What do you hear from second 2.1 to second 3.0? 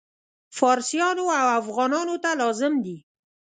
ته لازم دي.